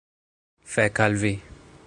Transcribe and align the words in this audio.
Fek' 0.73 1.03
al 1.05 1.19
vi! 1.21 1.33